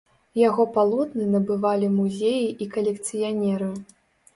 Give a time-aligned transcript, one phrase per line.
[0.49, 3.75] Яго палотны набывалі музеі і калекцыянеры.